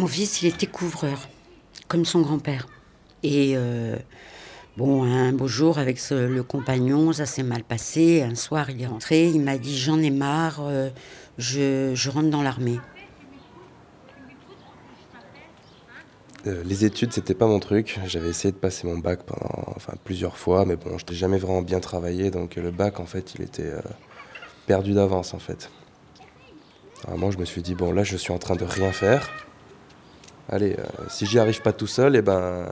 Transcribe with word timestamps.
Mon 0.00 0.06
fils, 0.06 0.40
il 0.40 0.48
était 0.48 0.66
couvreur, 0.66 1.28
comme 1.86 2.06
son 2.06 2.22
grand-père. 2.22 2.66
Et 3.22 3.52
euh, 3.54 3.96
bon, 4.78 5.02
un 5.02 5.30
beau 5.34 5.46
jour, 5.46 5.78
avec 5.78 6.00
le 6.08 6.42
compagnon, 6.42 7.12
ça 7.12 7.26
s'est 7.26 7.42
mal 7.42 7.64
passé. 7.64 8.22
Un 8.22 8.34
soir, 8.34 8.70
il 8.70 8.80
est 8.80 8.86
rentré, 8.86 9.28
il 9.28 9.42
m'a 9.42 9.58
dit 9.58 9.76
J'en 9.76 9.98
ai 9.98 10.08
marre, 10.08 10.60
euh, 10.62 10.88
je, 11.36 12.08
rentre 12.08 12.30
dans 12.30 12.42
l'armée. 12.42 12.80
Euh, 16.46 16.62
les 16.64 16.86
études, 16.86 17.12
c'était 17.12 17.34
pas 17.34 17.46
mon 17.46 17.60
truc. 17.60 18.00
J'avais 18.06 18.30
essayé 18.30 18.52
de 18.52 18.56
passer 18.56 18.86
mon 18.86 18.96
bac 18.96 19.20
plusieurs 20.04 20.38
fois, 20.38 20.64
mais 20.64 20.76
bon, 20.76 20.96
je 20.96 21.04
n'ai 21.10 21.14
jamais 21.14 21.36
vraiment 21.36 21.60
bien 21.60 21.80
travaillé, 21.80 22.30
donc 22.30 22.56
le 22.56 22.70
bac, 22.70 23.00
en 23.00 23.06
fait, 23.06 23.34
il 23.34 23.42
était 23.42 23.70
perdu 24.66 24.94
d'avance, 24.94 25.34
en 25.34 25.38
fait. 25.38 25.70
Vraiment, 27.06 27.30
je 27.30 27.36
me 27.36 27.44
suis 27.44 27.60
dit, 27.60 27.74
bon, 27.74 27.92
là, 27.92 28.02
je 28.02 28.16
suis 28.16 28.32
en 28.32 28.38
train 28.38 28.56
de 28.56 28.64
rien 28.64 28.92
faire. 28.92 29.28
Allez, 30.48 30.76
euh, 30.78 30.84
si 31.08 31.26
j'y 31.26 31.38
arrive 31.38 31.60
pas 31.62 31.72
tout 31.72 31.86
seul, 31.86 32.16
eh 32.16 32.22
ben, 32.22 32.66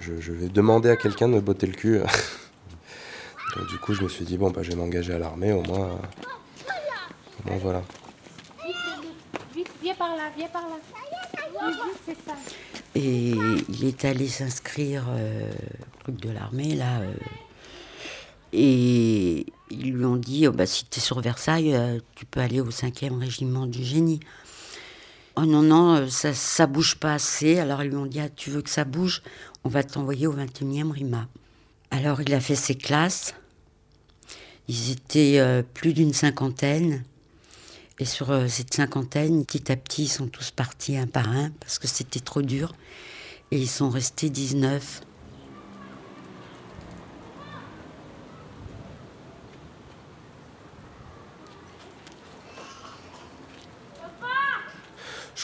je, 0.00 0.12
vais 0.32 0.48
demander 0.48 0.90
à 0.90 0.96
quelqu'un 0.96 1.28
de 1.28 1.34
me 1.34 1.40
botter 1.40 1.66
le 1.66 1.74
cul. 1.74 1.98
donc, 3.56 3.68
du 3.68 3.78
coup, 3.78 3.94
je 3.94 4.02
me 4.02 4.08
suis 4.08 4.24
dit, 4.24 4.36
bon, 4.36 4.50
bah, 4.50 4.62
je 4.62 4.70
vais 4.70 4.76
m'engager 4.76 5.14
à 5.14 5.18
l'armée, 5.18 5.52
au 5.52 5.62
moins. 5.62 5.90
au 5.90 7.48
moins, 7.48 7.58
voilà. 7.58 7.82
viens 9.82 9.94
par 9.94 10.16
là, 10.16 10.24
viens 10.36 10.48
par 10.48 10.62
là. 10.62 10.76
Et 12.94 13.34
il 13.68 13.84
est 13.84 14.04
allé 14.04 14.26
s'inscrire 14.26 15.04
euh, 15.10 15.50
truc 16.02 16.16
de 16.16 16.30
l'armée, 16.30 16.74
là. 16.74 17.00
Euh, 17.00 17.12
et 18.52 19.46
ils 19.70 19.92
lui 19.92 20.04
ont 20.04 20.16
dit 20.16 20.46
oh, 20.48 20.52
bah, 20.52 20.66
si 20.66 20.86
tu 20.86 20.98
es 20.98 21.02
sur 21.02 21.20
Versailles, 21.20 21.74
euh, 21.74 21.98
tu 22.14 22.24
peux 22.24 22.40
aller 22.40 22.60
au 22.60 22.70
5e 22.70 23.18
régiment 23.18 23.66
du 23.66 23.84
génie. 23.84 24.20
Oh 25.36 25.44
non, 25.44 25.62
non, 25.62 26.08
ça, 26.08 26.32
ça 26.32 26.66
bouge 26.66 26.96
pas 26.96 27.14
assez. 27.14 27.58
Alors 27.58 27.82
ils 27.82 27.90
lui 27.90 27.96
ont 27.96 28.06
dit 28.06 28.20
ah, 28.20 28.28
tu 28.28 28.50
veux 28.50 28.62
que 28.62 28.70
ça 28.70 28.84
bouge? 28.84 29.22
On 29.64 29.68
va 29.68 29.84
t'envoyer 29.84 30.26
au 30.26 30.34
21e 30.34 30.90
RIMA. 30.90 31.28
Alors 31.90 32.20
il 32.22 32.32
a 32.34 32.40
fait 32.40 32.56
ses 32.56 32.74
classes. 32.74 33.34
Ils 34.68 34.90
étaient 34.90 35.62
plus 35.74 35.92
d'une 35.92 36.12
cinquantaine. 36.12 37.04
Et 37.98 38.04
sur 38.04 38.30
euh, 38.30 38.46
cette 38.48 38.74
cinquantaine, 38.74 39.46
petit 39.46 39.72
à 39.72 39.76
petit, 39.76 40.04
ils 40.04 40.08
sont 40.08 40.28
tous 40.28 40.50
partis 40.50 40.98
un 40.98 41.06
par 41.06 41.28
un 41.30 41.50
parce 41.60 41.78
que 41.78 41.88
c'était 41.88 42.20
trop 42.20 42.42
dur. 42.42 42.74
Et 43.50 43.58
ils 43.58 43.68
sont 43.68 43.88
restés 43.88 44.28
19. 44.28 45.00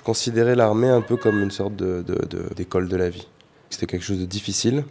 Je 0.02 0.06
considérais 0.06 0.56
l'armée 0.56 0.88
un 0.88 1.00
peu 1.00 1.16
comme 1.16 1.40
une 1.40 1.52
sorte 1.52 1.76
d'école 1.76 2.88
de, 2.88 2.90
de, 2.90 2.96
la 2.96 3.08
vie. 3.08 3.28
C'était 3.70 3.86
quelque 3.86 4.02
chose 4.02 4.18
de 4.18 4.24
difficile. 4.24 4.84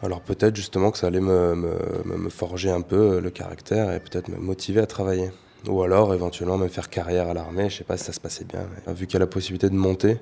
Alors 0.00 0.20
peut-être 0.20 0.54
justement 0.54 0.92
que 0.92 0.98
ça 0.98 1.08
allait 1.08 1.20
me, 1.20 1.56
me 2.04 2.30
forger 2.30 2.70
un 2.70 2.82
peu 2.82 3.18
le 3.18 3.30
caractère 3.30 3.90
et 3.90 3.98
peut-être 3.98 4.28
me 4.28 4.36
motiver 4.36 4.80
à 4.80 4.86
travailler. 4.86 5.32
Ou 5.66 5.82
alors 5.82 6.14
éventuellement 6.14 6.56
même 6.56 6.68
faire 6.68 6.88
carrière 6.88 7.28
à 7.28 7.34
l'armée, 7.34 7.68
je 7.68 7.78
sais 7.78 7.84
pas 7.84 7.96
si 7.96 8.04
ça 8.04 8.12
se 8.12 8.20
passait 8.20 8.44
bien. 8.44 8.60
Vu 8.94 9.08
qu'il 9.08 9.14
y 9.14 9.16
a 9.16 9.20
la 9.20 9.26
possibilité 9.26 9.68
de 9.68 9.74
monter, 9.74 10.18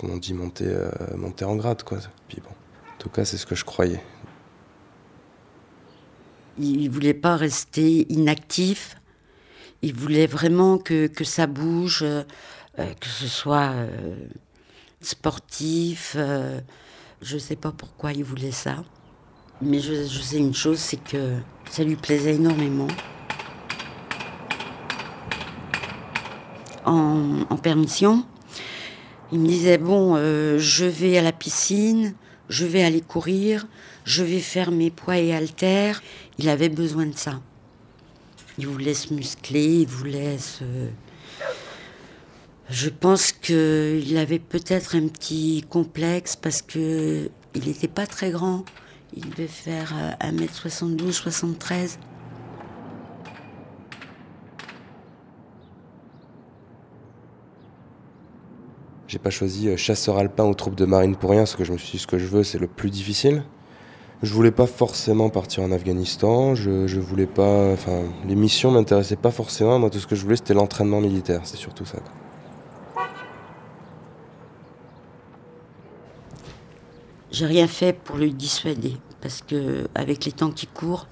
comme 0.00 0.10
on 0.10 0.16
dit, 0.16 0.34
monter, 0.34 0.66
euh, 0.66 0.90
monter 1.16 1.44
en 1.44 1.54
grade, 1.54 1.84
quoi. 1.84 1.98
Puis 2.26 2.38
bon, 2.42 2.50
en 2.50 2.98
tout 2.98 3.08
cas, 3.08 3.24
c'est 3.24 3.36
ce 3.36 3.46
que 3.46 3.54
je 3.54 3.64
croyais. 3.64 4.02
Il 6.58 6.88
voulait 6.90 7.14
pas 7.14 7.36
rester 7.36 8.12
inactif? 8.12 8.96
Il 9.82 9.94
voulait 9.94 10.26
vraiment 10.26 10.78
que, 10.78 11.08
ça 11.22 11.46
bouge, 11.46 12.02
euh, 12.02 12.24
que 12.76 13.06
ce 13.06 13.28
soit 13.28 13.70
euh, 13.72 14.16
sportif. 15.00 16.16
je 16.16 17.34
ne 17.34 17.38
sais 17.38 17.56
pas 17.56 17.72
pourquoi 17.72 18.12
il 18.12 18.24
voulait 18.24 18.52
ça. 18.52 18.84
Mais 19.60 19.80
je, 19.80 20.04
sais 20.06 20.38
une 20.38 20.54
chose, 20.54 20.78
c'est 20.78 21.02
que 21.02 21.34
ça 21.70 21.82
lui 21.84 21.96
plaisait 21.96 22.34
énormément. 22.34 22.88
en, 26.88 27.56
permission. 27.56 28.24
Il 29.32 29.40
me 29.40 29.46
disait, 29.46 29.78
bon, 29.78 30.14
euh, 30.16 30.58
je 30.58 30.84
vais 30.84 31.18
à 31.18 31.22
la 31.22 31.32
piscine, 31.32 32.14
je 32.48 32.64
vais 32.64 32.82
aller 32.82 33.00
courir, 33.00 33.66
je 34.04 34.22
vais 34.22 34.38
faire 34.38 34.70
mes 34.70 34.90
poids 34.90 35.18
et 35.18 35.34
haltères. 35.34 36.02
Il 36.38 36.48
avait 36.48 36.70
besoin 36.70 37.06
de 37.06 37.16
ça. 37.16 37.40
Il 38.58 38.66
voulait 38.66 38.94
se 38.94 39.14
muscler, 39.14 39.82
il 39.82 39.86
voulait 39.86 40.38
se... 40.38 40.64
Je 42.68 42.90
pense 42.90 43.32
qu'il 43.32 44.18
avait 44.18 44.40
peut-être 44.40 44.96
un 44.96 45.08
petit 45.08 45.64
complexe 45.70 46.36
parce 46.36 46.60
que 46.60 47.30
il 47.54 47.66
n'était 47.66 47.88
pas 47.88 48.06
très 48.06 48.30
grand. 48.30 48.64
Il 49.14 49.30
devait 49.30 49.46
faire 49.46 49.94
1m72, 50.20 51.02
euh, 51.02 51.12
73. 51.12 51.98
J'ai 59.06 59.18
pas 59.18 59.30
choisi 59.30 59.68
euh, 59.68 59.76
chasseur 59.78 60.18
alpin 60.18 60.44
ou 60.44 60.54
troupe 60.54 60.74
de 60.74 60.84
marine 60.84 61.16
pour 61.16 61.30
rien, 61.30 61.40
parce 61.40 61.56
que 61.56 61.64
je 61.64 61.72
me 61.72 61.78
suis 61.78 61.92
dit 61.92 61.98
ce 61.98 62.06
que 62.06 62.18
je 62.18 62.26
veux, 62.26 62.42
c'est 62.42 62.58
le 62.58 62.66
plus 62.66 62.90
difficile. 62.90 63.44
Je 64.22 64.32
voulais 64.34 64.50
pas 64.50 64.66
forcément 64.66 65.30
partir 65.30 65.62
en 65.62 65.70
Afghanistan, 65.70 66.54
je, 66.54 66.98
voulais 66.98 67.26
pas. 67.26 67.72
Enfin, 67.72 68.02
les 68.26 68.34
missions 68.34 68.70
m'intéressaient 68.70 69.16
pas 69.16 69.30
forcément. 69.30 69.78
Moi, 69.78 69.90
tout 69.90 70.00
ce 70.00 70.06
que 70.06 70.16
je 70.16 70.22
voulais, 70.22 70.36
c'était 70.36 70.54
l'entraînement 70.54 71.00
militaire, 71.00 71.42
c'est 71.44 71.56
surtout 71.56 71.84
ça. 71.84 71.98
J'ai 77.30 77.46
rien 77.46 77.68
fait 77.68 77.92
pour 77.92 78.16
le 78.16 78.30
dissuader, 78.30 78.96
parce 79.20 79.42
que 79.42 79.86
avec 79.94 80.24
les 80.24 80.32
temps 80.32 80.50
qui 80.50 80.66
courent, 80.66 81.06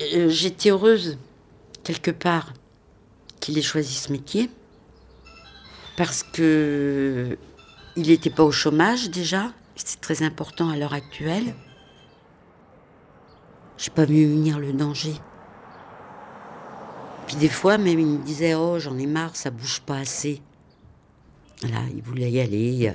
euh, 0.00 0.30
j'étais 0.30 0.70
heureuse, 0.70 1.18
quelque 1.84 2.10
part, 2.10 2.54
qu'il 3.40 3.58
ait 3.58 3.62
choisi 3.62 3.94
ce 3.94 4.12
métier 4.12 4.48
parce 6.00 6.22
que 6.22 7.36
il 7.94 8.08
n'était 8.08 8.30
pas 8.30 8.42
au 8.42 8.52
chômage 8.52 9.10
déjà, 9.10 9.52
c'est 9.76 10.00
très 10.00 10.22
important 10.22 10.70
à 10.70 10.76
l'heure 10.78 10.94
actuelle. 10.94 11.54
J'ai 13.80 13.90
pas 13.90 14.04
vu 14.04 14.26
venir 14.26 14.58
le 14.58 14.74
danger. 14.74 15.14
Puis 17.26 17.36
des 17.36 17.48
fois, 17.48 17.78
même 17.78 17.98
il 17.98 18.06
me 18.06 18.18
disait 18.18 18.54
Oh, 18.54 18.78
j'en 18.78 18.98
ai 18.98 19.06
marre, 19.06 19.36
ça 19.36 19.50
bouge 19.50 19.80
pas 19.80 19.96
assez. 19.96 20.42
Là, 21.62 21.80
il 21.94 22.02
voulait 22.02 22.30
y 22.30 22.40
aller. 22.40 22.92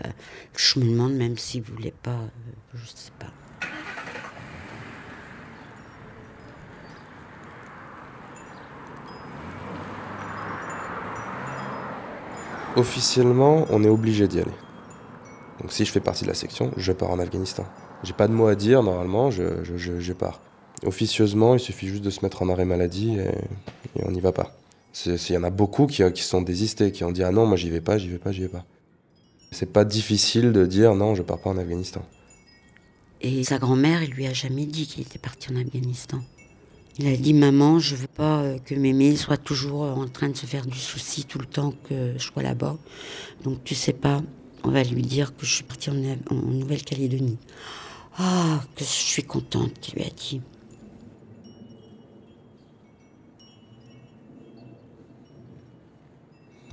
Je 0.56 0.80
me 0.80 0.86
demande 0.86 1.14
même 1.14 1.38
s'il 1.38 1.64
voulait 1.64 1.94
pas, 2.04 2.12
euh, 2.12 2.28
je 2.76 2.86
sais 2.86 3.12
pas. 3.18 3.32
Officiellement, 12.76 13.66
on 13.70 13.84
est 13.84 13.90
obligé 13.90 14.28
d'y 14.28 14.42
aller. 14.42 14.52
Donc 15.62 15.72
si 15.72 15.86
je 15.86 15.92
fais 15.92 16.02
partie 16.02 16.26
de 16.26 16.30
la 16.30 16.36
section, 16.36 16.72
je 16.78 16.92
pars 16.92 17.10
en 17.10 17.20
Afghanistan. 17.20 17.66
J'ai 18.04 18.14
pas 18.14 18.28
de 18.28 18.34
mots 18.34 18.48
à 18.48 18.56
dire, 18.56 18.84
normalement, 18.84 19.32
je, 19.32 19.64
je, 19.64 20.14
pars. 20.14 20.42
Officieusement, 20.86 21.56
il 21.56 21.60
suffit 21.60 21.88
juste 21.88 22.04
de 22.04 22.10
se 22.10 22.22
mettre 22.22 22.44
en 22.44 22.50
arrêt 22.50 22.66
maladie 22.66 23.18
et, 23.18 24.04
on 24.04 24.12
n'y 24.12 24.22
va 24.22 24.32
pas. 24.32 24.56
Il 25.06 25.32
y 25.32 25.38
en 25.38 25.44
a 25.44 25.50
beaucoup 25.50 25.88
qui, 25.88 26.04
sont 26.22 26.42
désistés, 26.42 26.92
qui 26.92 27.04
ont 27.04 27.12
dit 27.12 27.24
Ah 27.24 27.32
non, 27.32 27.46
moi 27.46 27.58
j'y 27.58 27.70
vais 27.70 27.82
pas, 27.82 27.98
j'y 27.98 28.08
vais 28.08 28.18
pas, 28.18 28.32
j'y 28.32 28.42
vais 28.42 28.48
pas. 28.48 28.66
C'est 29.52 29.72
pas 29.72 29.84
difficile 29.84 30.52
de 30.52 30.66
dire 30.66 30.96
Non, 30.96 31.16
je 31.16 31.22
pars 31.22 31.40
pas 31.40 31.50
en 31.50 31.58
Afghanistan. 31.58 32.02
Et 33.22 33.44
sa 33.44 33.58
grand-mère, 33.58 34.04
il 34.04 34.12
lui 34.12 34.28
a 34.28 34.34
jamais 34.34 34.66
dit 34.66 34.86
qu'il 34.86 35.02
était 35.02 35.18
parti 35.18 35.52
en 35.52 35.56
Afghanistan. 35.56 36.22
Il 36.98 37.08
a 37.08 37.18
dit 37.18 37.34
Maman, 37.34 37.80
je 37.80 37.96
veux 37.96 38.08
pas 38.08 38.42
euh, 38.42 38.58
que 38.58 38.74
Mémé 38.74 39.18
soit 39.18 39.38
toujours 39.38 39.84
euh, 39.84 39.92
en 39.92 40.08
train 40.08 40.30
de 40.30 40.38
se 40.38 40.46
faire 40.46 40.66
du 40.66 40.80
souci 40.80 41.26
tout 41.26 41.40
le 41.40 41.46
temps 41.46 41.74
que 41.90 42.14
je 42.18 42.24
sois 42.24 42.44
là-bas. 42.44 42.78
Donc 43.44 43.64
tu 43.66 43.76
sais 43.76 43.94
pas, 43.94 44.22
on 44.64 44.70
va 44.70 44.84
lui 44.84 45.02
dire 45.02 45.36
que 45.36 45.46
je 45.46 45.56
suis 45.56 45.64
partie 45.64 45.90
en, 45.90 45.96
Nouvelle-Calédonie. 46.32 47.38
Ah, 48.18 48.62
que 48.76 48.86
je 48.86 48.90
suis 48.90 49.24
contente, 49.24 49.74
qu'il 49.82 49.96
lui 49.96 50.04
a 50.04 50.10
dit. 50.10 50.42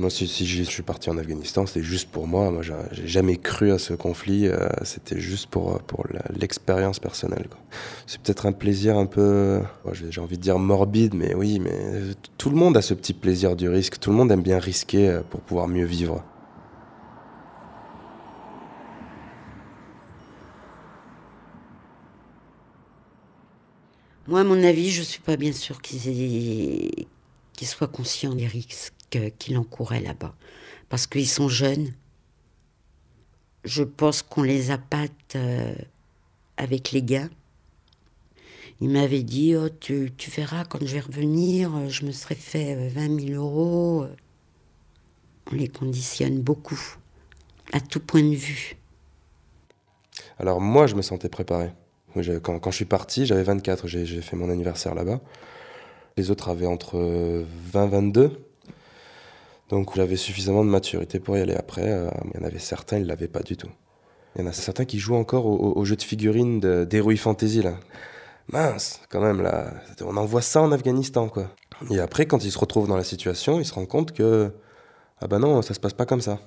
Moi, 0.03 0.11
si, 0.11 0.27
je 0.27 0.65
suis 0.65 0.83
parti 0.83 1.11
en 1.11 1.17
Afghanistan, 1.17 1.65
c'était 1.65 1.87
juste 1.87 2.11
pour 2.11 2.27
moi. 2.27 2.51
Moi, 2.51 2.63
j'ai 2.63 3.07
jamais 3.07 3.37
cru 3.37 3.71
à 3.71 3.79
ce 3.79 3.95
conflit. 3.95 4.49
Euh, 4.49 4.69
c'était 4.83 5.21
juste 5.21 5.47
pour, 5.47 5.79
pour 5.83 6.05
l'expérience 6.35 6.99
personnelle. 6.99 7.47
C'est 8.09 8.21
peut-être 8.21 8.47
un 8.47 8.51
plaisir 8.51 8.99
un 8.99 9.07
peu, 9.07 9.61
j'ai 9.93 10.21
envie 10.21 10.39
de 10.39 10.43
dire 10.43 10.59
morbide, 10.59 11.15
mais 11.15 11.37
oui, 11.37 11.61
mais 11.61 12.01
tout 12.37 12.51
le 12.51 12.57
monde 12.57 12.77
a 12.77 12.83
ce 12.83 12.95
petit 12.95 13.13
plaisir 13.13 13.55
du 13.55 13.69
risque. 13.69 14.01
Tout 14.01 14.11
le 14.11 14.17
monde 14.17 14.33
aime 14.33 14.43
bien 14.43 14.59
risquer 14.59 15.09
euh, 15.09 15.21
pour 15.21 15.41
pouvoir 15.41 15.69
mieux 15.69 15.87
vivre. 15.87 16.25
Moi, 24.27 24.41
à 24.41 24.45
mon 24.45 24.65
avis, 24.65 24.91
je 24.91 25.03
suis 25.03 25.23
pas 25.23 25.37
bien 25.37 25.53
sûr 25.53 25.81
qu'ils 25.81 27.07
soient 27.63 27.87
conscients 27.87 28.35
des 28.35 28.49
risques 28.49 28.95
qu'il 29.39 29.59
encourait 29.59 30.01
là-bas. 30.01 30.35
Parce 30.89 31.07
qu'ils 31.07 31.29
sont 31.29 31.49
jeunes. 31.49 31.93
Je 33.65 33.83
pense 33.83 34.23
qu'on 34.23 34.43
les 34.43 34.71
appâte 34.71 35.37
euh, 35.37 35.75
avec 36.57 36.93
les 36.93 37.03
gains. 37.03 37.31
Il 38.81 38.91
m'avait 38.91 39.23
dit 39.23 39.55
oh, 39.55 39.69
tu, 39.69 40.13
verras, 40.35 40.65
quand 40.65 40.81
je 40.81 40.95
vais 40.95 41.01
revenir, 41.01 41.89
je 41.89 42.05
me 42.05 42.13
serais 42.13 42.35
fait 42.35 42.89
20 42.89 43.01
euh, 43.01 43.21
000 43.27 43.43
euros. 43.43 44.07
On 45.51 45.55
les 45.55 45.69
conditionne 45.69 46.41
beaucoup, 46.41 46.81
à 47.73 47.81
tout 47.81 48.01
point 48.01 48.23
de 48.23 48.35
vue. 48.35 48.77
Alors, 50.39 50.61
moi, 50.61 50.87
je 50.87 50.95
me 50.95 51.03
sentais 51.03 51.29
préparé. 51.29 51.71
Quand, 52.43 52.59
quand 52.59 52.71
je 52.71 52.77
suis 52.77 52.85
parti, 52.85 53.27
j'avais 53.27 53.43
24, 53.43 53.87
j'ai 53.87 54.21
fait 54.21 54.37
mon 54.37 54.51
anniversaire 54.51 54.95
là-bas. 54.95 55.21
Les 56.17 56.31
autres 56.31 56.49
avaient 56.49 56.67
entre 56.67 56.99
20 57.73 57.87
22. 57.87 58.52
Donc 59.73 59.97
j'avais 59.97 60.17
suffisamment 60.17 60.67
de 60.67 60.69
maturité 60.69 61.19
pour 61.19 61.35
y 61.39 61.41
aller. 61.41 61.55
Après, 61.55 61.91
euh, 61.91 62.11
il 62.27 62.39
y 62.39 62.45
en 62.45 62.47
avait 62.47 62.59
certains, 62.59 62.99
ils 62.99 63.05
ne 63.05 63.09
l'avaient 63.09 63.27
pas 63.27 63.41
du 63.41 63.57
tout. 63.57 63.71
Il 64.37 64.43
y 64.43 64.45
en 64.45 64.47
a 64.47 64.53
certains 64.53 64.85
qui 64.85 64.99
jouent 64.99 65.17
encore 65.17 65.47
au, 65.47 65.85
jeu 65.87 65.97
de 65.97 66.03
figurines 66.03 66.61
d'Heroic 66.61 67.17
Fantasy, 67.17 67.63
là. 67.63 67.79
Mince, 68.53 69.01
quand 69.09 69.23
même, 69.23 69.41
là. 69.41 69.73
On 70.03 70.19
envoie 70.19 70.43
ça 70.43 70.61
en 70.61 70.73
Afghanistan, 70.73 71.27
quoi. 71.29 71.49
Et 71.91 72.01
après, 72.01 72.27
quand 72.27 72.45
ils 72.45 72.53
se 72.53 72.59
retrouvent 72.59 72.87
dans 72.87 72.99
la 72.99 73.05
situation, 73.05 73.61
ils 73.61 73.65
se 73.65 73.73
rendent 73.73 73.89
compte 73.89 74.13
que. 74.13 74.53
Ah 75.23 75.27
ben 75.27 75.39
non, 75.39 75.63
ça 75.63 75.73
se 75.73 75.81
passe 75.81 75.95
pas 75.95 76.05
comme 76.05 76.21
ça. 76.21 76.39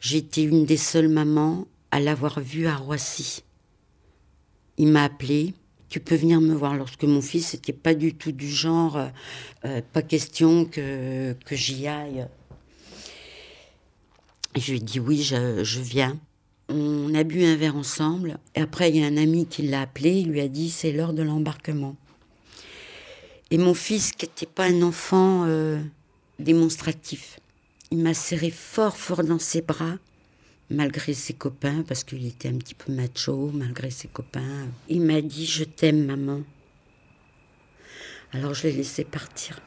J'étais 0.00 0.44
une 0.44 0.66
des 0.66 0.76
seules 0.76 1.08
mamans 1.08 1.66
à 1.90 1.98
l'avoir 1.98 2.38
vu 2.38 2.68
à 2.68 2.76
Roissy. 2.76 3.42
Il 4.76 4.92
m'a 4.92 5.02
appelé. 5.02 5.54
Tu 5.88 6.00
peux 6.00 6.16
venir 6.16 6.40
me 6.40 6.54
voir 6.54 6.76
lorsque 6.76 7.04
mon 7.04 7.22
fils 7.22 7.54
n'était 7.54 7.72
pas 7.72 7.94
du 7.94 8.14
tout 8.14 8.32
du 8.32 8.48
genre, 8.48 8.96
euh, 8.96 9.08
euh, 9.64 9.80
pas 9.92 10.02
question 10.02 10.64
que, 10.66 11.34
que 11.44 11.56
j'y 11.56 11.86
aille. 11.86 12.26
Et 14.54 14.60
je 14.60 14.72
lui 14.72 14.78
ai 14.78 14.82
dit 14.82 15.00
oui, 15.00 15.22
je, 15.22 15.64
je, 15.64 15.80
viens. 15.80 16.18
On 16.68 17.14
a 17.14 17.24
bu 17.24 17.44
un 17.44 17.56
verre 17.56 17.76
ensemble. 17.76 18.38
Et 18.54 18.60
après, 18.60 18.90
il 18.90 18.96
y 18.96 19.04
a 19.04 19.06
un 19.06 19.16
ami 19.16 19.46
qui 19.46 19.62
l'a 19.62 19.82
appelé. 19.82 20.20
Il 20.20 20.28
lui 20.28 20.40
a 20.40 20.48
dit 20.48 20.68
c'est 20.68 20.92
l'heure 20.92 21.14
de 21.14 21.22
l'embarquement. 21.22 21.96
Et 23.50 23.56
mon 23.56 23.72
fils, 23.72 24.12
qui 24.12 24.26
n'était 24.26 24.46
pas 24.46 24.64
un 24.64 24.82
enfant 24.82 25.44
euh, 25.46 25.80
démonstratif, 26.38 27.40
il 27.90 27.98
m'a 27.98 28.12
serré 28.12 28.50
fort, 28.50 28.96
fort 28.98 29.24
dans 29.24 29.38
ses 29.38 29.62
bras 29.62 29.96
malgré 30.70 31.14
ses 31.14 31.34
copains, 31.34 31.82
parce 31.86 32.04
qu'il 32.04 32.26
était 32.26 32.48
un 32.48 32.56
petit 32.56 32.74
peu 32.74 32.92
macho, 32.92 33.50
malgré 33.52 33.90
ses 33.90 34.08
copains. 34.08 34.68
Il 34.88 35.02
m'a 35.02 35.20
dit 35.20 35.46
Je 35.46 35.64
t'aime, 35.64 36.04
maman. 36.04 36.42
Alors 38.32 38.52
je 38.54 38.64
l'ai 38.64 38.72
laissé 38.72 39.04
partir. 39.04 39.60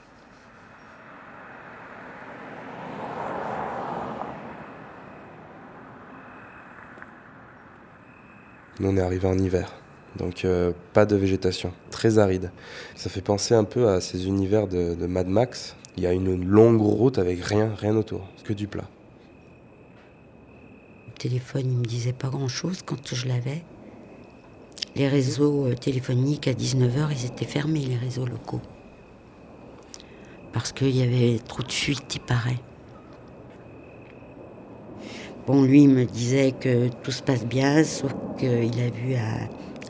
On 8.84 8.98
est 8.98 9.02
arrivé 9.02 9.28
en 9.28 9.38
hiver, 9.38 9.72
donc 10.18 10.44
euh, 10.44 10.72
pas 10.94 11.06
de 11.06 11.16
végétation, 11.16 11.72
très 11.92 12.18
aride. 12.18 12.52
Ça 12.96 13.12
fait 13.12 13.22
penser 13.22 13.54
un 13.54 13.64
peu 13.64 13.90
à 13.90 14.02
ces 14.02 14.26
univers 14.26 14.68
de, 14.68 14.96
de 14.96 15.06
Mad 15.06 15.28
Max. 15.28 15.76
Il 15.98 16.04
y 16.04 16.08
a 16.08 16.14
une 16.14 16.44
longue 16.44 16.82
route 16.82 17.20
avec 17.20 17.44
rien, 17.44 17.76
rien 17.76 17.96
autour, 17.96 18.28
que 18.44 18.54
du 18.54 18.68
plat 18.68 18.90
il 21.26 21.70
me 21.70 21.86
disait 21.86 22.14
pas 22.14 22.30
grand-chose 22.30 22.82
quand 22.86 23.14
je 23.14 23.28
l'avais. 23.28 23.64
Les 24.96 25.08
réseaux 25.08 25.68
euh, 25.68 25.76
téléphoniques 25.76 26.48
à 26.48 26.54
19h, 26.54 27.10
ils 27.12 27.26
étaient 27.26 27.46
fermés, 27.46 27.86
les 27.86 27.98
réseaux 27.98 28.26
locaux. 28.26 28.62
Parce 30.52 30.72
qu'il 30.72 30.96
y 30.96 31.02
avait 31.02 31.40
trop 31.40 31.64
de 31.64 31.72
fuites, 31.72 32.16
il 32.16 32.22
paraît. 32.22 32.60
Bon, 35.48 35.64
lui, 35.64 35.84
il 35.84 35.90
me 35.90 36.06
disait 36.06 36.52
que 36.52 36.90
tout 37.04 37.12
se 37.12 37.24
passe 37.24 37.46
bien, 37.46 37.84
sauf 37.84 38.14
qu'il 38.38 38.50
a 38.80 38.90
vu 38.90 39.16
un, 39.16 39.48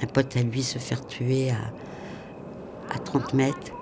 pote 0.08 0.36
à 0.38 0.44
lui 0.44 0.64
se 0.64 0.78
faire 0.78 1.06
tuer 1.08 1.52
à, 1.52 1.74
à 2.94 3.00
30 3.00 3.34
mètres. 3.34 3.74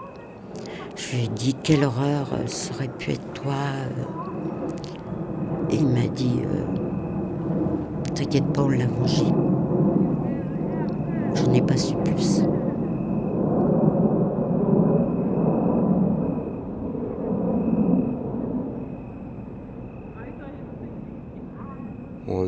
Je 0.96 1.16
lui 1.16 1.24
ai 1.26 1.28
dit 1.28 1.56
quelle 1.64 1.84
horreur, 1.84 2.34
euh, 2.34 2.48
ça 2.48 2.74
aurait 2.74 2.88
pu 2.88 3.12
être 3.12 3.34
toi. 3.34 3.54
Euh. 3.54 4.04
Et 5.72 5.76
il 5.76 5.88
m'a 5.88 6.08
dit 6.08 6.40
T'inquiète 8.20 8.52
pas, 8.52 8.64
on 8.64 8.68
l'a 8.68 8.86
vengé. 8.86 9.24
Je 11.36 11.46
n'ai 11.46 11.62
pas 11.62 11.78
su 11.78 11.96
plus. 12.04 12.42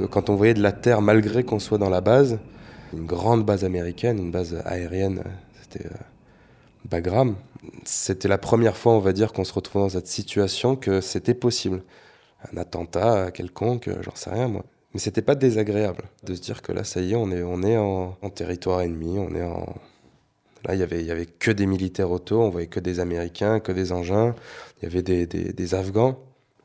Quand 0.10 0.30
on 0.30 0.36
voyait 0.36 0.54
de 0.54 0.62
la 0.62 0.74
terre, 0.74 1.02
malgré 1.02 1.46
qu'on 1.46 1.60
soit 1.60 1.78
dans 1.78 1.90
la 1.90 2.02
base, 2.02 2.38
une 2.92 3.06
grande 3.06 3.46
base 3.46 3.64
américaine, 3.64 4.18
une 4.18 4.32
base 4.32 4.62
aérienne, 4.66 5.24
c'était 5.62 5.86
euh, 5.86 5.98
Bagram, 6.84 7.38
c'était 7.86 8.28
la 8.28 8.38
première 8.38 8.76
fois, 8.76 8.92
on 8.92 9.00
va 9.00 9.14
dire, 9.14 9.32
qu'on 9.32 9.46
se 9.46 9.54
retrouvait 9.54 9.86
dans 9.86 9.90
cette 9.90 10.08
situation 10.08 10.76
que 10.76 11.00
c'était 11.00 11.34
possible. 11.34 11.82
Un 12.52 12.58
attentat 12.58 13.32
quelconque, 13.32 13.90
j'en 14.02 14.16
sais 14.16 14.32
rien 14.32 14.50
moi. 14.50 14.66
Mais 14.94 15.00
c'était 15.00 15.22
pas 15.22 15.36
désagréable 15.36 16.04
de 16.24 16.36
se 16.36 16.42
dire 16.42 16.62
que 16.62 16.72
là, 16.72 16.84
ça 16.84 17.02
y 17.02 17.14
est, 17.14 17.16
on 17.16 17.32
est, 17.32 17.44
on 17.44 17.64
est 17.64 17.78
en, 17.78 18.14
territoire 18.30 18.82
ennemi, 18.82 19.18
on 19.20 19.34
est 19.36 19.44
en... 19.44 19.76
Là, 20.66 20.76
il 20.76 20.80
y 20.80 20.84
avait, 20.84 21.04
y 21.04 21.12
avait 21.12 21.26
que 21.26 21.50
des 21.50 21.66
militaires 21.66 22.12
auto, 22.12 22.40
on 22.42 22.50
voyait 22.50 22.68
que 22.68 22.80
des 22.80 23.00
Américains, 23.00 23.60
que 23.60 23.72
des 23.72 23.92
engins, 23.92 24.36
il 24.78 24.84
y 24.84 24.86
avait 24.86 25.02
des, 25.02 25.26
des, 25.26 25.76
Afghans. 25.76 26.20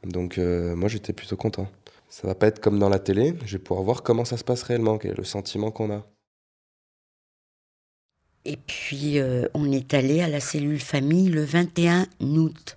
Donc 0.05 0.39
euh, 0.39 0.77
moi, 0.77 0.89
j'étais 0.89 1.13
plutôt 1.13 1.37
content. 1.37 1.69
Ça 2.11 2.27
va 2.27 2.35
pas 2.35 2.49
être 2.49 2.61
comme 2.61 2.79
dans 2.79 2.89
la 2.89 2.99
télé, 2.99 3.35
je 3.47 3.57
vais 3.57 3.63
pouvoir 3.63 3.85
voir 3.85 4.03
comment 4.03 4.25
ça 4.25 4.37
se 4.37 4.45
passe 4.45 4.63
réellement, 4.65 4.99
quel 4.99 5.13
est 5.13 5.17
le 5.17 5.25
sentiment 5.25 5.71
qu'on 5.71 5.91
a. 5.91 6.05
Et 8.45 8.57
puis, 8.57 9.19
euh, 9.19 9.49
on 9.55 9.73
est 9.73 9.93
allé 9.95 10.21
à 10.21 10.29
la 10.29 10.41
cellule 10.41 10.79
famille 10.79 11.29
le 11.29 11.43
21 11.43 12.07
août 12.21 12.77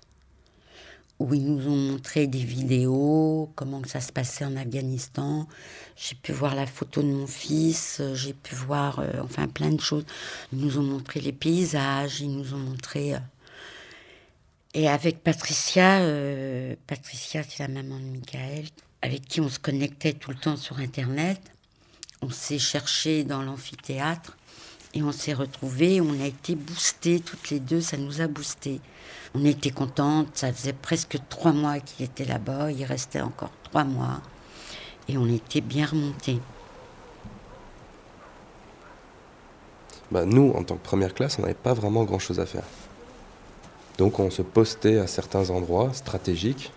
où 1.20 1.34
ils 1.34 1.44
nous 1.44 1.68
ont 1.68 1.76
montré 1.76 2.26
des 2.26 2.42
vidéos, 2.42 3.52
comment 3.54 3.82
ça 3.84 4.00
se 4.00 4.10
passait 4.10 4.46
en 4.46 4.56
Afghanistan. 4.56 5.46
J'ai 5.94 6.14
pu 6.14 6.32
voir 6.32 6.54
la 6.54 6.66
photo 6.66 7.02
de 7.02 7.08
mon 7.08 7.26
fils, 7.26 8.00
j'ai 8.14 8.32
pu 8.32 8.54
voir 8.54 9.00
euh, 9.00 9.10
enfin 9.22 9.46
plein 9.46 9.70
de 9.70 9.80
choses. 9.80 10.06
Ils 10.52 10.60
nous 10.60 10.78
ont 10.78 10.82
montré 10.82 11.20
les 11.20 11.32
paysages, 11.32 12.20
ils 12.20 12.34
nous 12.34 12.54
ont 12.54 12.58
montré... 12.58 13.14
Euh, 13.14 13.18
et 14.72 14.88
avec 14.88 15.22
Patricia, 15.22 15.98
euh, 15.98 16.74
Patricia 16.86 17.42
c'est 17.42 17.58
la 17.58 17.68
maman 17.68 17.98
de 17.98 18.04
Michael, 18.04 18.64
avec 19.02 19.26
qui 19.26 19.40
on 19.40 19.48
se 19.48 19.58
connectait 19.58 20.14
tout 20.14 20.30
le 20.30 20.36
temps 20.36 20.56
sur 20.56 20.78
Internet. 20.78 21.40
On 22.22 22.30
s'est 22.30 22.58
cherché 22.58 23.24
dans 23.24 23.42
l'amphithéâtre 23.42 24.38
et 24.94 25.02
on 25.02 25.12
s'est 25.12 25.34
retrouvés, 25.34 26.00
on 26.00 26.20
a 26.20 26.26
été 26.26 26.54
boostés 26.54 27.20
toutes 27.20 27.50
les 27.50 27.60
deux, 27.60 27.80
ça 27.80 27.96
nous 27.96 28.20
a 28.20 28.26
boostés. 28.26 28.80
On 29.34 29.44
était 29.44 29.70
contentes, 29.70 30.28
ça 30.34 30.52
faisait 30.52 30.72
presque 30.72 31.18
trois 31.28 31.52
mois 31.52 31.78
qu'il 31.78 32.04
était 32.04 32.24
là-bas, 32.24 32.72
il 32.72 32.84
restait 32.84 33.20
encore 33.20 33.52
trois 33.64 33.84
mois, 33.84 34.20
et 35.08 35.16
on 35.16 35.28
était 35.28 35.60
bien 35.60 35.86
remontés. 35.86 36.40
Bah, 40.10 40.24
nous, 40.24 40.52
en 40.56 40.64
tant 40.64 40.74
que 40.74 40.82
première 40.82 41.14
classe, 41.14 41.38
on 41.38 41.42
n'avait 41.42 41.54
pas 41.54 41.72
vraiment 41.72 42.02
grand-chose 42.02 42.40
à 42.40 42.46
faire. 42.46 42.64
Donc 43.98 44.18
on 44.18 44.30
se 44.30 44.42
postait 44.42 44.98
à 44.98 45.06
certains 45.06 45.50
endroits 45.50 45.92
stratégiques 45.92 46.72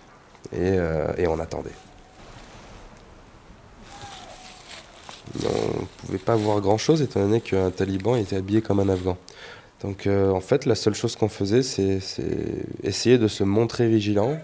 et, 0.52 0.58
euh, 0.60 1.14
et 1.18 1.26
on 1.26 1.40
attendait. 1.40 1.72
On 5.44 5.82
ne 5.82 5.86
pouvait 5.98 6.18
pas 6.18 6.36
voir 6.36 6.60
grand-chose 6.62 7.02
étant 7.02 7.22
donné 7.22 7.42
qu'un 7.42 7.72
taliban 7.72 8.16
était 8.16 8.36
habillé 8.36 8.62
comme 8.62 8.80
un 8.80 8.90
afghan. 8.90 9.18
Donc 9.82 10.08
euh, 10.08 10.32
en 10.32 10.40
fait, 10.40 10.66
la 10.66 10.76
seule 10.76 10.96
chose 10.96 11.16
qu'on 11.16 11.30
faisait, 11.30 11.62
c'est 11.62 12.00
essayer 12.84 13.18
de 13.18 13.28
se 13.28 13.44
montrer 13.44 13.88
vigilant. 13.88 14.38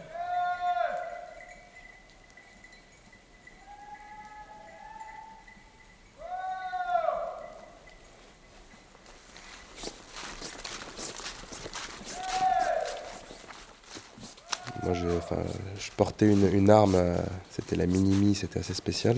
Moi, 14.83 14.93
je, 14.93 15.91
portais 15.95 16.25
une, 16.25 16.69
arme, 16.69 16.95
euh, 16.95 17.15
c'était 17.51 17.75
la 17.75 17.85
Minimi, 17.85 18.33
c'était 18.33 18.59
assez 18.59 18.73
spécial. 18.73 19.17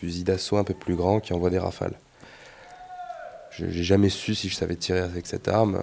Fusil 0.00 0.24
d'assaut 0.24 0.56
un 0.56 0.64
peu 0.64 0.74
plus 0.74 0.94
grand 0.94 1.20
qui 1.20 1.32
envoie 1.32 1.50
des 1.50 1.58
rafales. 1.58 1.98
J'ai 3.50 3.82
jamais 3.82 4.08
su 4.08 4.34
si 4.34 4.48
je 4.48 4.54
savais 4.54 4.76
tirer 4.76 5.00
avec 5.00 5.26
cette 5.26 5.48
arme, 5.48 5.82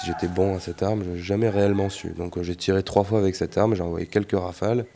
si 0.00 0.06
j'étais 0.06 0.28
bon 0.28 0.56
à 0.56 0.60
cette 0.60 0.82
arme, 0.82 1.04
j'ai 1.04 1.22
jamais 1.22 1.50
réellement 1.50 1.90
su. 1.90 2.10
Donc 2.10 2.38
euh, 2.38 2.42
j'ai 2.42 2.56
tiré 2.56 2.82
trois 2.82 3.04
fois 3.04 3.18
avec 3.18 3.36
cette 3.36 3.58
arme, 3.58 3.74
j'ai 3.74 3.82
envoyé 3.82 4.06
quelques 4.06 4.38
rafales. 4.38 4.86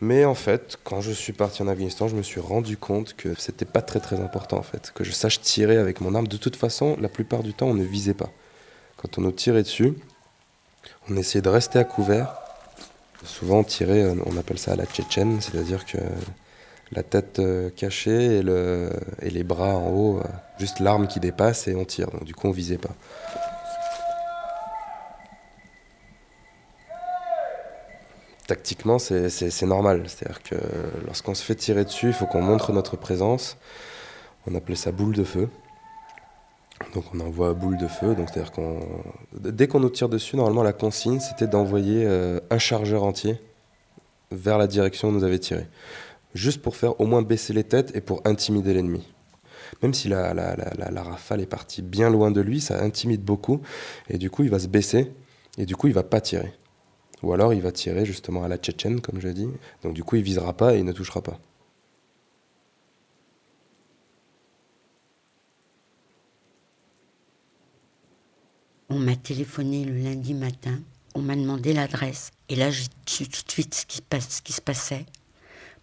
Mais 0.00 0.24
en 0.24 0.34
fait, 0.34 0.78
quand 0.82 1.02
je 1.02 1.12
suis 1.12 1.34
parti 1.34 1.62
en 1.62 1.68
Afghanistan, 1.68 2.08
je 2.08 2.16
me 2.16 2.22
suis 2.22 2.40
rendu 2.40 2.78
compte 2.78 3.14
que 3.14 3.34
c'était 3.38 3.66
pas 3.66 3.82
très 3.82 4.00
très 4.00 4.18
important 4.18 4.56
en 4.56 4.62
fait, 4.62 4.92
que 4.94 5.04
je 5.04 5.12
sache 5.12 5.42
tirer 5.42 5.76
avec 5.76 6.00
mon 6.00 6.14
arme. 6.14 6.26
De 6.26 6.38
toute 6.38 6.56
façon, 6.56 6.96
la 7.00 7.10
plupart 7.10 7.42
du 7.42 7.52
temps, 7.52 7.66
on 7.66 7.74
ne 7.74 7.84
visait 7.84 8.14
pas. 8.14 8.30
Quand 8.96 9.18
on 9.18 9.22
nous 9.22 9.32
tirait 9.32 9.62
dessus, 9.62 9.94
On 11.10 11.16
essayait 11.16 11.42
de 11.42 11.48
rester 11.50 11.78
à 11.78 11.84
couvert. 11.84 12.34
Souvent 13.24 13.62
tirer, 13.64 14.02
euh, 14.02 14.14
on 14.24 14.36
appelle 14.38 14.58
ça 14.58 14.74
la 14.76 14.86
tchétchène, 14.86 15.40
c'est-à-dire 15.42 15.84
que 15.84 15.98
la 16.92 17.02
tête 17.02 17.38
euh, 17.38 17.70
cachée 17.70 18.38
et, 18.38 18.42
le, 18.42 18.90
et 19.22 19.30
les 19.30 19.44
bras 19.44 19.76
en 19.76 19.88
haut, 19.90 20.18
euh, 20.18 20.22
juste 20.58 20.80
l'arme 20.80 21.06
qui 21.06 21.20
dépasse 21.20 21.68
et 21.68 21.74
on 21.74 21.84
tire. 21.84 22.08
Du 22.22 22.34
coup 22.34 22.48
on 22.48 22.52
visait 22.52 22.78
pas. 22.78 22.94
Tactiquement 28.46 28.98
c'est 28.98 29.62
normal, 29.62 30.02
c'est-à-dire 30.08 30.42
que 30.42 30.56
lorsqu'on 31.06 31.34
se 31.34 31.44
fait 31.44 31.54
tirer 31.54 31.84
dessus, 31.84 32.08
il 32.08 32.12
faut 32.12 32.26
qu'on 32.26 32.42
montre 32.42 32.72
notre 32.72 32.96
présence. 32.96 33.56
On 34.48 34.54
appelait 34.56 34.74
ça 34.74 34.90
boule 34.90 35.14
de 35.14 35.22
feu. 35.22 35.48
Donc 36.94 37.04
on 37.14 37.20
envoie 37.20 37.52
boule 37.52 37.76
de 37.76 37.86
feu, 37.86 38.16
dès 39.34 39.68
qu'on 39.68 39.80
nous 39.80 39.90
tire 39.90 40.08
dessus, 40.08 40.36
normalement 40.36 40.62
la 40.62 40.72
consigne 40.72 41.20
c'était 41.20 41.46
d'envoyer 41.46 42.04
euh, 42.06 42.40
un 42.50 42.58
chargeur 42.58 43.04
entier 43.04 43.38
vers 44.32 44.58
la 44.58 44.66
direction 44.66 45.08
où 45.08 45.10
on 45.10 45.14
nous 45.14 45.24
avait 45.24 45.38
tiré, 45.38 45.66
juste 46.34 46.62
pour 46.62 46.76
faire 46.76 47.00
au 47.00 47.06
moins 47.06 47.22
baisser 47.22 47.52
les 47.52 47.64
têtes 47.64 47.94
et 47.94 48.00
pour 48.00 48.22
intimider 48.24 48.74
l'ennemi. 48.74 49.06
Même 49.82 49.94
si 49.94 50.08
la, 50.08 50.32
rafale 51.02 51.40
est 51.40 51.46
partie 51.46 51.82
bien 51.82 52.10
loin 52.10 52.30
de 52.30 52.40
lui, 52.40 52.60
ça 52.60 52.82
intimide 52.82 53.22
beaucoup 53.22 53.60
et 54.08 54.18
du 54.18 54.30
coup 54.30 54.42
il 54.42 54.50
va 54.50 54.58
se 54.58 54.68
baisser 54.68 55.12
et 55.58 55.66
du 55.66 55.76
coup 55.76 55.86
il 55.86 55.92
va 55.92 56.02
pas 56.02 56.20
tirer. 56.20 56.52
Ou 57.22 57.32
alors 57.32 57.52
il 57.52 57.60
va 57.60 57.72
tirer 57.72 58.04
justement 58.04 58.44
à 58.44 58.48
la 58.48 58.56
tchétchène 58.56 59.00
comme 59.00 59.20
je 59.20 59.28
dit, 59.28 59.48
donc 59.82 59.94
du 59.94 60.04
coup 60.04 60.16
il 60.16 60.22
visera 60.22 60.56
pas 60.56 60.74
et 60.74 60.78
il 60.78 60.84
ne 60.84 60.92
touchera 60.92 61.22
pas. 61.22 61.38
On 68.92 68.98
m'a 68.98 69.14
téléphoné 69.14 69.84
le 69.84 69.94
lundi 69.94 70.34
matin, 70.34 70.80
on 71.14 71.22
m'a 71.22 71.36
demandé 71.36 71.72
l'adresse. 71.72 72.32
Et 72.48 72.56
là, 72.56 72.72
j'ai 72.72 72.86
su 73.06 73.28
tout 73.28 73.44
de 73.46 73.50
suite 73.52 73.74
ce 73.74 73.86
qui 74.42 74.52
se 74.52 74.60
passait. 74.60 75.06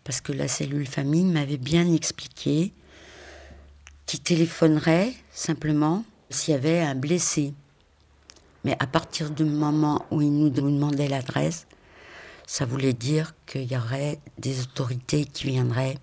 Parce 0.07 0.21
que 0.21 0.31
la 0.31 0.47
cellule 0.47 0.87
famille 0.87 1.25
m'avait 1.25 1.57
bien 1.57 1.93
expliqué 1.93 2.71
qu'il 4.05 4.21
téléphonerait 4.21 5.13
simplement 5.31 6.05
s'il 6.29 6.53
y 6.53 6.57
avait 6.57 6.79
un 6.79 6.95
blessé. 6.95 7.53
Mais 8.63 8.77
à 8.79 8.87
partir 8.87 9.31
du 9.31 9.43
moment 9.43 10.05
où 10.09 10.21
il 10.21 10.31
nous 10.31 10.49
demandait 10.49 11.09
l'adresse, 11.09 11.67
ça 12.45 12.65
voulait 12.65 12.93
dire 12.93 13.33
qu'il 13.45 13.69
y 13.69 13.75
aurait 13.75 14.21
des 14.37 14.61
autorités 14.61 15.25
qui 15.25 15.47
viendraient. 15.47 15.97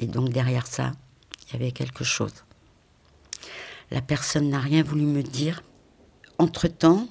Et 0.00 0.06
donc 0.06 0.28
derrière 0.28 0.66
ça, 0.66 0.92
il 1.46 1.54
y 1.54 1.56
avait 1.56 1.72
quelque 1.72 2.04
chose. 2.04 2.34
La 3.90 4.02
personne 4.02 4.50
n'a 4.50 4.60
rien 4.60 4.82
voulu 4.82 5.06
me 5.06 5.22
dire. 5.22 5.62
Entre-temps, 6.36 7.08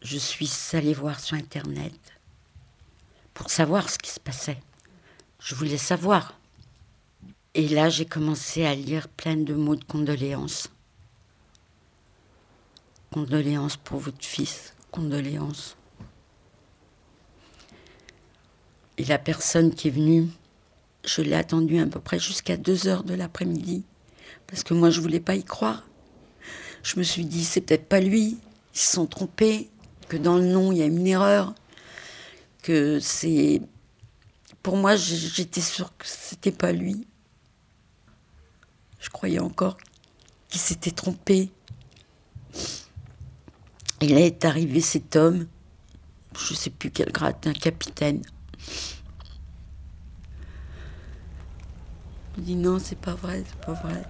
je 0.00 0.18
suis 0.18 0.50
allée 0.72 0.94
voir 0.94 1.20
sur 1.20 1.36
Internet 1.36 1.94
pour 3.34 3.50
savoir 3.50 3.88
ce 3.88 3.98
qui 3.98 4.10
se 4.10 4.18
passait. 4.18 4.58
Je 5.44 5.54
voulais 5.54 5.78
savoir. 5.78 6.38
Et 7.54 7.68
là, 7.68 7.88
j'ai 7.88 8.06
commencé 8.06 8.64
à 8.64 8.74
lire 8.74 9.08
plein 9.08 9.36
de 9.36 9.54
mots 9.54 9.76
de 9.76 9.84
condoléances. 9.84 10.70
Condoléances 13.12 13.76
pour 13.76 14.00
votre 14.00 14.24
fils, 14.24 14.74
condoléances. 14.90 15.76
Et 18.96 19.04
la 19.04 19.18
personne 19.18 19.74
qui 19.74 19.88
est 19.88 19.92
venue, 19.92 20.28
je 21.04 21.22
l'ai 21.22 21.34
attendue 21.34 21.78
à 21.78 21.86
peu 21.86 22.00
près 22.00 22.18
jusqu'à 22.18 22.56
2 22.56 22.88
heures 22.88 23.04
de 23.04 23.14
l'après-midi, 23.14 23.84
parce 24.46 24.62
que 24.62 24.74
moi, 24.74 24.90
je 24.90 25.00
voulais 25.00 25.20
pas 25.20 25.34
y 25.34 25.44
croire 25.44 25.82
je 26.82 26.98
me 26.98 27.02
suis 27.02 27.24
dit, 27.24 27.44
c'est 27.44 27.60
peut-être 27.60 27.86
pas 27.86 28.00
lui, 28.00 28.38
ils 28.74 28.78
se 28.78 28.92
sont 28.92 29.06
trompés, 29.06 29.68
que 30.08 30.16
dans 30.16 30.36
le 30.36 30.44
nom, 30.44 30.72
il 30.72 30.78
y 30.78 30.82
a 30.82 30.86
une 30.86 31.06
erreur, 31.06 31.54
que 32.62 33.00
c'est. 33.00 33.62
Pour 34.62 34.76
moi, 34.76 34.94
j'étais 34.96 35.60
sûre 35.60 35.96
que 35.96 36.06
c'était 36.06 36.52
pas 36.52 36.72
lui. 36.72 37.06
Je 39.00 39.10
croyais 39.10 39.40
encore 39.40 39.76
qu'il 40.48 40.60
s'était 40.60 40.92
trompé. 40.92 41.50
Et 44.00 44.08
là 44.08 44.20
est 44.20 44.44
arrivé 44.44 44.80
cet 44.80 45.16
homme, 45.16 45.46
je 46.38 46.54
sais 46.54 46.70
plus 46.70 46.90
quel 46.90 47.10
grade, 47.10 47.36
un 47.44 47.52
capitaine. 47.52 48.22
Il 52.36 52.44
dit 52.44 52.56
non, 52.56 52.78
c'est 52.78 52.98
pas 52.98 53.14
vrai, 53.14 53.44
c'est 53.46 53.66
pas 53.66 53.74
vrai. 53.74 54.02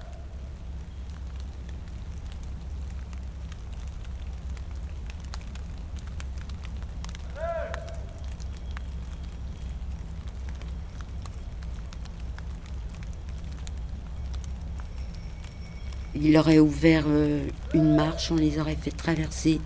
Il 16.15 16.37
aurait 16.37 16.59
ouvert 16.59 17.05
euh, 17.07 17.47
une 17.75 17.95
marche, 17.95 18.31
on 18.31 18.37
les 18.37 18.59
aurait 18.59 18.77
fait 18.77 18.91
traverser 18.91 19.61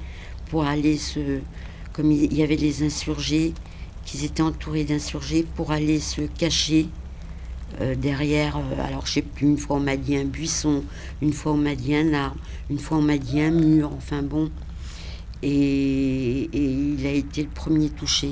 pour 0.50 0.64
aller 0.64 0.96
se. 0.96 1.40
Comme 1.92 2.12
il 2.12 2.32
y 2.34 2.42
avait 2.42 2.56
les 2.56 2.82
insurgés, 2.82 3.54
qu'ils 4.04 4.24
étaient 4.24 4.42
entourés 4.42 4.84
d'insurgés, 4.84 5.46
pour 5.56 5.72
aller 5.72 5.98
se 5.98 6.22
cacher 6.22 6.88
euh, 7.80 7.94
derrière. 7.94 8.58
Euh, 8.58 8.86
alors 8.86 9.06
je 9.06 9.12
sais 9.12 9.22
plus, 9.22 9.46
une 9.46 9.58
fois 9.58 9.76
on 9.76 9.80
m'a 9.80 9.96
dit 9.96 10.16
un 10.16 10.24
buisson, 10.24 10.84
une 11.22 11.32
fois 11.32 11.52
on 11.52 11.56
m'a 11.56 11.74
dit 11.74 11.94
un 11.96 12.12
arbre, 12.12 12.36
une 12.68 12.78
fois 12.78 12.98
on 12.98 13.02
m'a 13.02 13.18
dit 13.18 13.40
un 13.40 13.50
mur, 13.50 13.92
enfin 13.94 14.22
bon. 14.22 14.50
Et, 15.42 16.48
et, 16.52 16.70
il 16.70 17.06
a 17.06 17.10
été 17.12 17.42
le 17.42 17.48
premier 17.48 17.90
touché. 17.90 18.30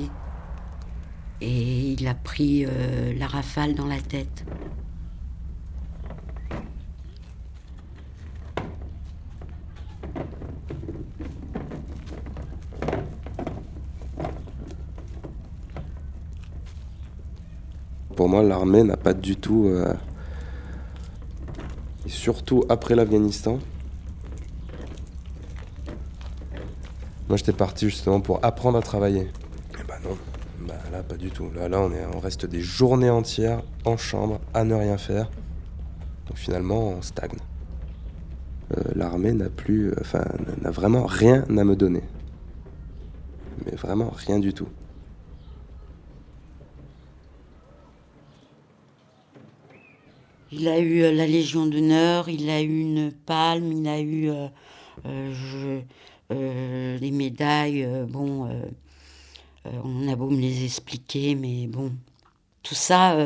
Et 1.41 1.91
il 1.91 2.07
a 2.07 2.15
pris 2.15 2.65
la 3.19 3.27
rafale 3.27 3.75
dans 3.75 3.85
la 3.85 3.99
tête. 3.99 4.45
Pour 18.25 18.31
moi, 18.31 18.41
l'armée 18.41 18.81
n'a 18.81 18.97
pas 18.97 19.13
du 19.13 19.35
tout. 19.35 19.67
Euh, 19.67 19.93
et 22.07 22.09
surtout 22.09 22.63
après 22.69 22.95
l'Afghanistan. 22.95 23.59
Moi, 27.29 27.37
j'étais 27.37 27.53
parti 27.53 27.87
justement 27.87 28.21
pour 28.21 28.43
apprendre 28.43 28.79
à 28.79 28.81
travailler. 28.81 29.21
Et 29.21 29.29
eh 29.73 29.83
bah 29.87 29.99
ben 30.01 30.09
non, 30.09 30.17
bah 30.67 30.73
là, 30.91 31.03
pas 31.03 31.17
du 31.17 31.29
tout. 31.29 31.51
Là, 31.55 31.69
là 31.69 31.79
on, 31.79 31.91
est, 31.91 32.03
on 32.15 32.19
reste 32.19 32.47
des 32.47 32.61
journées 32.61 33.11
entières 33.11 33.61
en 33.85 33.95
chambre 33.95 34.39
à 34.55 34.63
ne 34.63 34.73
rien 34.73 34.97
faire. 34.97 35.29
Donc 36.27 36.37
finalement, 36.37 36.95
on 36.97 37.03
stagne. 37.03 37.37
Euh, 38.75 38.81
l'armée 38.95 39.33
n'a 39.33 39.51
plus. 39.51 39.91
Euh, 39.91 39.95
enfin, 40.01 40.23
n'a 40.63 40.71
vraiment 40.71 41.05
rien 41.05 41.43
à 41.47 41.63
me 41.63 41.75
donner. 41.75 42.01
Mais 43.67 43.75
vraiment 43.75 44.11
rien 44.15 44.39
du 44.39 44.51
tout. 44.51 44.67
Il 50.57 50.69
a 50.69 50.79
eu 50.79 51.03
euh, 51.03 51.11
la 51.11 51.27
Légion 51.27 51.65
d'honneur, 51.65 52.29
il 52.29 52.49
a 52.49 52.61
eu 52.61 52.79
une 52.79 53.11
palme, 53.11 53.73
il 53.73 53.87
a 53.89 53.99
eu 53.99 54.29
euh, 54.29 54.47
euh, 56.31 56.97
les 56.97 57.11
médailles. 57.11 57.85
bon, 58.07 58.49
on 59.65 60.07
a 60.07 60.15
beau 60.15 60.29
me 60.29 60.39
les 60.39 60.63
expliquer, 60.63 61.35
mais 61.35 61.67
bon, 61.67 61.91
tout 62.63 62.75
ça, 62.75 63.17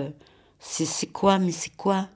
c'est 0.60 1.12
quoi, 1.12 1.38
mais 1.38 1.52
c'est 1.52 1.76
quoi? 1.76 2.10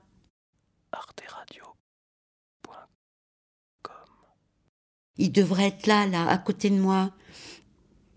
Il 5.16 5.30
devrait 5.30 5.68
être 5.68 5.86
là, 5.86 6.08
là, 6.08 6.26
à 6.28 6.38
côté 6.38 6.70
de 6.70 6.80
moi. 6.80 7.12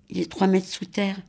Il 0.09 0.19
est 0.19 0.31
trois 0.31 0.47
mètres 0.47 0.67
sous 0.67 0.85
terre. 0.85 1.21